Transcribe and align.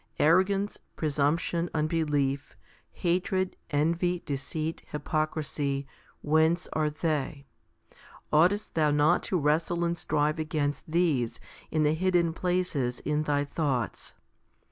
Arrogance, 0.17 0.79
presumption, 0.95 1.69
unbelief, 1.75 2.55
hatred, 2.89 3.55
envy, 3.69 4.23
deceit, 4.25 4.81
hypocrisy, 4.87 5.85
whence 6.23 6.67
are 6.73 6.89
they? 6.89 7.45
Oughtest 8.33 8.73
thou 8.73 8.89
not 8.89 9.21
to 9.21 9.37
wrestle 9.37 9.85
and 9.85 9.95
strive 9.95 10.39
against 10.39 10.81
these 10.87 11.39
in 11.69 11.83
the 11.83 11.93
hidden 11.93 12.33
places 12.33 12.99
in 13.01 13.21
thy 13.21 13.43
thoughts 13.43 14.15